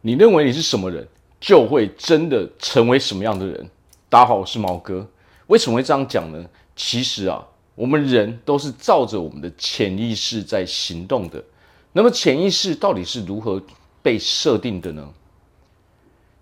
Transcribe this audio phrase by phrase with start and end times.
[0.00, 1.06] 你认为你是什么人，
[1.40, 3.68] 就会真的成为什么样的人。
[4.08, 5.08] 大家好，我是毛哥。
[5.48, 6.48] 为什么会这样讲呢？
[6.76, 7.44] 其实啊，
[7.74, 11.42] 我们人都是照着我们的潜意识在行动的。
[11.92, 13.60] 那么潜意识到底是如何
[14.00, 15.12] 被设定的呢？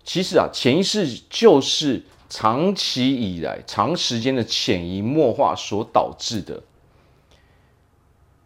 [0.03, 6.61] 其实啊，潜意识就是长期以来、长时间的潜移默化所导致的。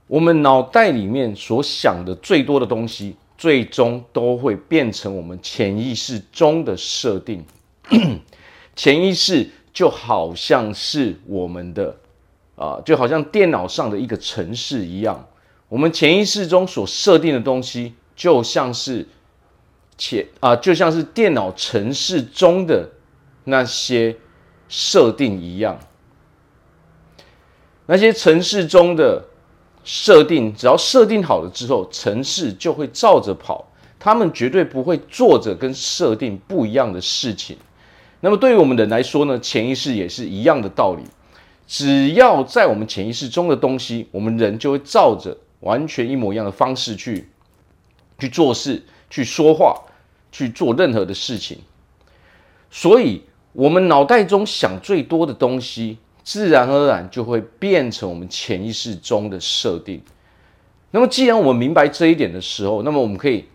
[0.07, 7.43] 我们脑袋里面所想的最多的东西，最终都会变成我们潜意识中的设定。
[8.75, 11.97] 潜意识就好像是我们的
[12.55, 15.27] 啊、就好像电脑上的一个程式一样。
[15.69, 19.07] 我们潜意识中所设定的东西，就像是
[19.97, 22.87] 潜啊，就像是电脑程式中的
[23.45, 24.15] 那些
[24.69, 25.79] 设定一样。
[27.87, 29.25] 那些城市中的
[29.83, 33.67] 设定，只要设定好了之后，程式就会照着跑。
[33.99, 37.55] 他们绝对不会做着跟设定不一样的事情。
[38.19, 41.03] 那么对于我们人来说呢，潜意识也是一样的道理。
[41.67, 47.29] 只要在我们潜意识中的东西，我们人就会照着完全一模一样的方式去
[48.17, 49.79] 去做事、去说话、
[50.31, 51.59] 去做任何的事情。
[52.69, 53.21] 所以，
[53.53, 60.01] 我们脑袋中想最多的东西，自然而然就会变成我们潜意识中的设定。
[60.91, 63.45] 那么，既然我们明白这一点的时候，那么我们可以。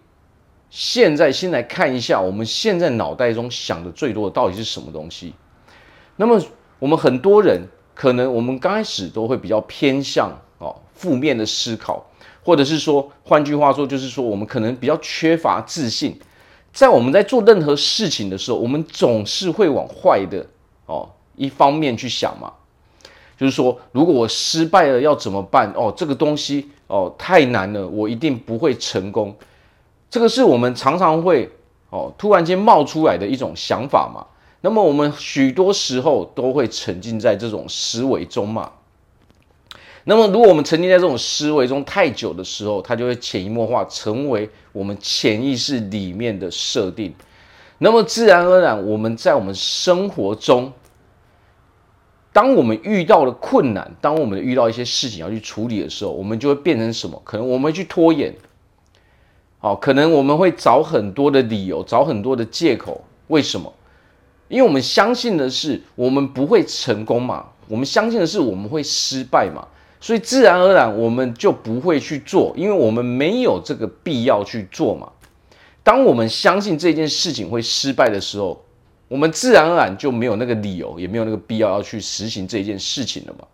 [0.69, 5.33] 现在先来看一下，我们现在脑袋中想的最多的到底是什么东西？
[6.17, 6.42] 那么
[6.81, 7.62] 我们很多人
[7.94, 12.05] 可能我们刚开始都会比较偏向哦负面的思考，
[12.42, 16.19] 或者是说，换句话说，就是说我们可能比较缺乏自信，
[16.72, 20.44] 在我们在做任何事情的时候，我们总是会往坏的
[20.87, 22.53] 哦一方面去想嘛，
[23.39, 25.73] 就是说，如果我失败了要怎么办？
[25.77, 29.37] 哦，这个东西哦太难了，我一定不会成功。
[30.09, 31.51] 这个是我们常常会
[31.91, 34.27] 哦突然间冒出来的一种想法嘛。
[34.62, 38.72] 那么我们许多时候都会沉浸在这种思维中嘛。
[40.05, 47.12] 那么如果我们沉浸在这种思维中太久的时候，它就会潜移默化成为我们潜意识里面的设定。
[47.78, 50.72] 那么自然而然，我们在我们生活中，
[52.36, 57.19] 当我们遇到了困难，当我们遇到一些事情要去处理的时候，我们就会变成什么？
[57.24, 58.34] 可能我们会去拖延。
[59.58, 63.02] 好，可能我们会找很多的理由，找很多的借口。
[63.28, 63.72] 为什么？
[64.48, 69.66] 因为我们相信的是我们不会成功嘛，我们相信的是我们会失败嘛，
[69.98, 75.10] 所以自然而然我们就不会去做，因为我们没有这个必要去做嘛。
[75.82, 78.62] 当我们相信这件事情会失败的时候，
[79.09, 83.47] 我们自然而然就没有那个理由，也没有那个必要要去实行这件事情了嘛。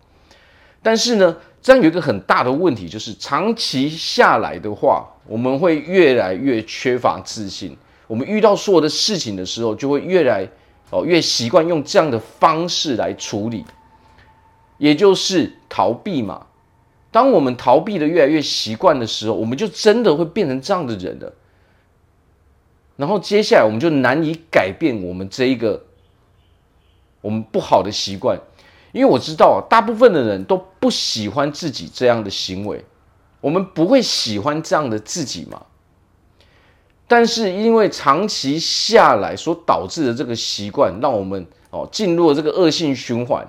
[0.82, 7.76] 但是呢，这样有一个很大的问题，就是长期下来的话，我们会越来越缺乏自信。
[8.06, 10.48] 我们遇到所有的事情的时候，就会越来
[10.90, 13.64] 哦越习惯用这样的方式来处理，
[14.78, 16.46] 也就是逃避嘛。
[17.10, 21.32] 当我们逃避的越来越习惯的时候，我们就真的会变成这样的人了。
[22.96, 25.84] 然后接下来，我们就难以改变我们这一个
[27.20, 28.38] 我们不好的习惯。
[28.92, 32.84] 因为我知道，大部分的人都不喜欢自己这样的行为，
[33.40, 35.62] 我们不会喜欢这样的自己嘛。
[37.08, 43.46] 但是因为长期下来所导致的这个习惯，让我们哦进入了这个恶性循环，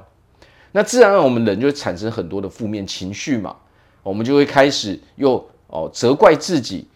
[0.71, 3.55] 那自然我们人就会产生很多的负面情绪嘛，
[4.01, 6.87] 我们就会开始又哦责怪自己，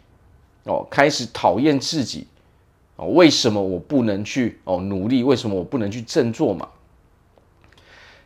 [0.64, 2.26] 哦开始讨厌自己，
[2.98, 5.24] 哦为什么我不能去哦努力？
[5.24, 6.68] 为什么我不能去振作嘛？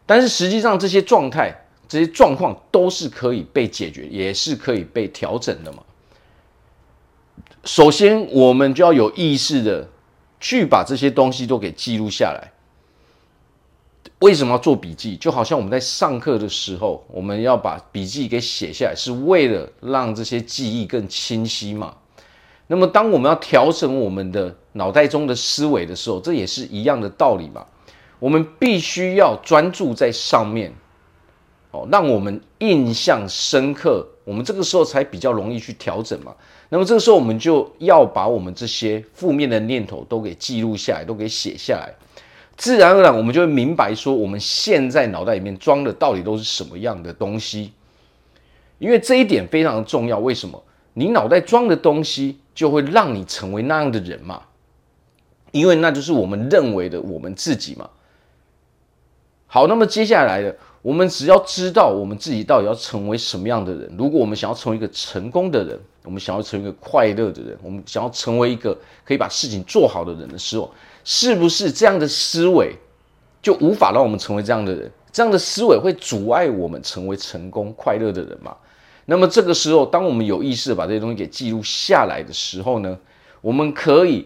[0.06, 1.56] 但是实际上，这些状态、
[1.88, 5.84] 这些状况都是可以被解决，也是可以被调整的嘛。
[7.64, 9.88] 首先，我们就要有意识的
[10.40, 12.52] 去把这些东西都给记录下来。
[14.20, 15.16] 为什么要做笔记？
[15.16, 21.96] 就好像我们在上课的时候，我们要把笔记给写下来，是为了让这些记忆更清晰嘛。
[22.72, 27.66] 那么，当我们要调整我们的脑袋中的思维的时候，这也是一样的道理嘛。
[28.18, 30.74] 我们必须要专注在上面，
[31.72, 36.34] 哦，让我们印象深刻，我们这个时候才比较容易去调整嘛。
[36.70, 41.94] 那么这个时候，我们就要把我们这些负面的念头都给记录下来，都给写下来，
[42.56, 47.74] 自然而然，我们就会明白说，我们现在脑袋里面装的到底都是什么样的东西。
[48.80, 50.64] 因为这一点非常重要，为什么？
[50.94, 54.44] 你脑袋装的东西，就会让你成为那样的人嘛。
[55.52, 57.90] 因为那就是我们认为的我们自己嘛。
[59.48, 63.94] 好，那么接下来的，我们只要知道我们自己到底要成为什么样的人。
[63.98, 70.74] 如果我们想要成为一个成功的人，我们想要成为一个快乐的人，我们想要成为一个可以把事情做好的人的时候，
[71.04, 72.74] 是不是这样的思维
[73.42, 74.90] 就无法让我们成为这样的人？
[75.12, 78.56] 这样的思维会阻碍我们成为成功快乐的人吗？
[79.12, 82.98] 那么这个时候，当我们有意识的把这些东西给记录下来的时候呢，
[83.42, 84.26] 我们可以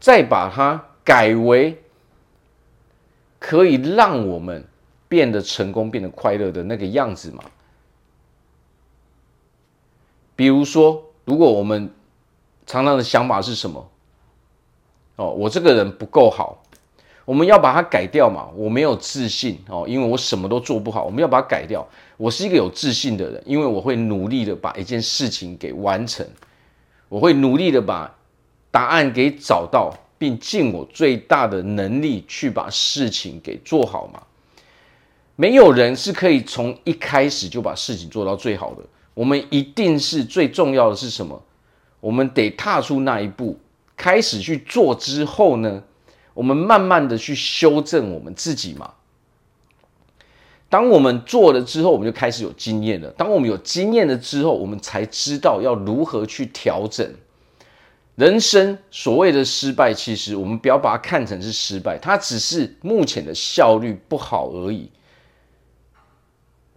[0.00, 1.82] 再把它改为
[3.38, 4.66] 可以让我们
[5.10, 7.44] 变得成功、变得快乐的那个样子嘛。
[10.34, 11.92] 比如说，如果我们
[12.64, 13.90] 常常的想法是什么？
[15.16, 16.62] 哦，我这个人不够好，
[17.30, 18.48] 我们要把它改掉嘛。
[18.56, 21.04] 我没有自信哦，因为我什么都做不好。
[21.04, 21.86] 我们要把它改掉。
[22.16, 26.26] 我是一个有自信的人，因为我会努力的把一件事情给完成。
[27.08, 28.12] 我会努力的把
[28.72, 34.20] 答案给找到，并尽我最大的能力去把事情给做好嘛。
[35.36, 38.82] 没有人是可以从一开始就把事情做到最好的。
[39.14, 41.40] 我们一定是最重要的是什么？
[42.00, 43.56] 我们得踏出那一步，
[43.96, 45.80] 开始去做之后呢，
[46.40, 48.94] 我们慢慢的去修正我们自己嘛。
[50.70, 53.10] 当我们做了之后，我们就开始有经验了。
[53.10, 57.06] 当我们有经验了之后，我们才知道要如何去调整。
[58.14, 64.90] 人生所谓的失败，其实我们不要把它看成是失败，它只是目前的效率不好而已。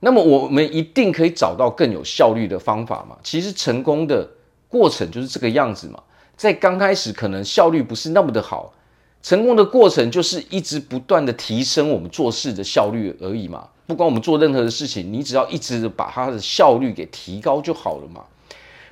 [0.02, 3.18] 那么我们一定可以找到更有效率的方法嘛？
[3.24, 4.30] 其实成功的
[4.68, 6.04] 过程就是这个样子嘛。
[6.36, 8.74] 在刚开始可能效率不是那么的好，
[9.24, 13.70] 成功的过程就是一直不断的提升我们做事的效率而已嘛。
[13.88, 18.24] 不管我们做任何的事情，你只要一直把它的效率给提高就好了嘛。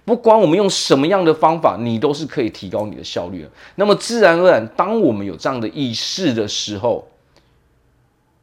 [0.04, 3.52] 不管我们用什么样的方法，你都是可以提高你的效率的。
[3.76, 7.08] 那么自然而然，当我们有这样的意识的时候，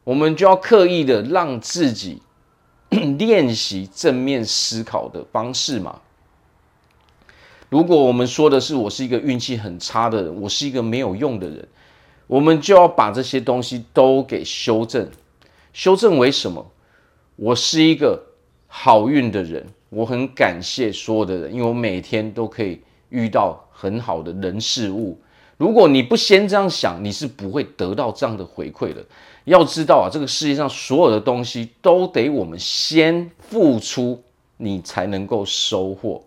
[0.03, 2.21] 我们就要刻意的让自己
[3.17, 5.99] 练习正面思考的方式嘛。
[7.69, 11.67] 如果我们说的是我是一个运气很差的人，我是一个没有用的人，
[12.29, 15.09] 我们就要把这些东西都给修正。
[15.73, 16.63] 修正为什么？
[17.35, 18.21] 我是一个
[18.67, 22.79] 好运的人，我很感谢所有的人，因为我每天都可以
[23.09, 25.19] 遇到很好的人事物。
[25.57, 29.03] 如果你不先这样想，你是不会得到这样的回馈的。
[29.45, 34.21] 要知道啊，这个世界上所有的东西都得我们先付出，
[34.57, 36.23] 你才能够收获。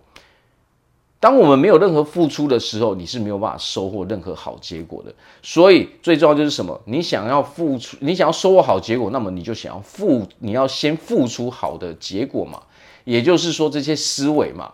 [1.23, 5.15] 当我们没有任何付出的时候，你是没有办法收获任何好结果的。
[5.41, 6.81] 所以最重要就是什么？
[6.87, 12.61] 你想要付出，你想要收获好结果，那么你就想要付，你要先付出好的结果嘛。
[13.05, 14.73] 也就是说，这些思维嘛，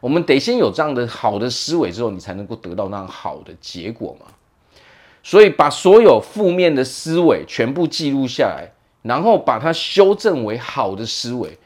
[0.00, 4.26] 我们得先有这样的好的思维之后，你才能够得到那样好的结果嘛。
[5.22, 8.68] 所以把所有负面的思维全部记录下来，
[9.02, 11.56] 然后把它修正为好的思维，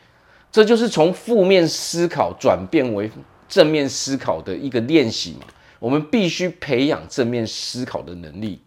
[0.53, 3.11] 这就是从负面思考转变为。
[3.49, 5.47] 正面思考的一个练习嘛，
[5.79, 8.61] 我们必须培养正面思考的能力。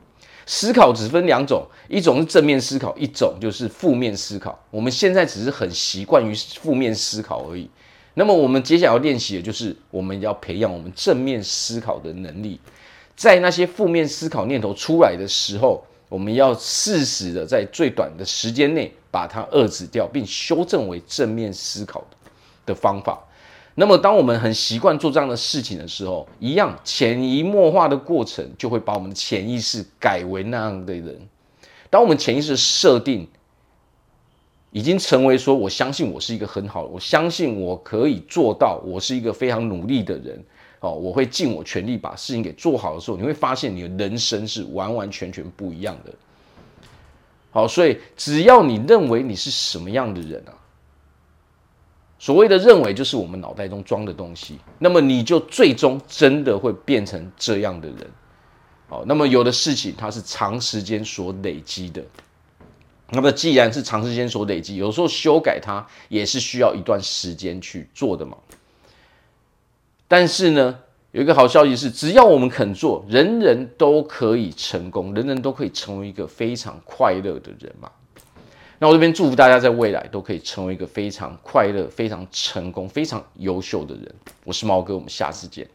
[0.45, 4.59] 思考只分两种，一种是正面思考，一种就是负面思考。
[4.71, 7.69] 我们现在只是很习惯于负面思考而已。
[8.15, 12.59] 那么我们接下来要练习的就是，我们要培养我们正面思考的能力。
[13.15, 22.03] 在那些负面思考念头出来的时候，我们要适时的在最短的时间内把它遏制掉，并修正为正面思考
[22.65, 23.17] 的方法。
[23.73, 31.17] 那么，当我们很习惯做这样的事情的时候，一样潜移默化的过程就会把我们的潜意识改为那样的人。
[31.89, 33.27] 当我们潜意识设定
[34.71, 40.43] 已经成为说，我相信我是一个很好的，我相信我可以做到，我是一个非常努力的人
[40.81, 46.13] 哦，我会尽我全力把事情给做好的时候，你会发现你的人生是完完全全不一样的。
[47.51, 50.53] 好，所以只要你认为你是什么样的人啊。
[52.21, 54.59] 所谓的认为，就是我们脑袋中装的东西。
[54.77, 57.97] 那么你就最终真的会变成这样的人。
[58.87, 62.03] 好，那么有的事情它是长时间所累积的。
[63.09, 68.37] 那么既然是长时间所累积，有时候修改它也是需要一段时间去做的嘛。
[70.07, 70.77] 但是呢，
[71.13, 77.89] 有一个好消息是，只要我们肯做，人人都可以成功，人人都可以成为一个非常快乐的人嘛。
[78.83, 84.11] 那我这边祝福大家在未来都可以成为一个非常快乐、非常成功、非常优秀的人。
[84.43, 85.69] 我是毛哥，我们下次见。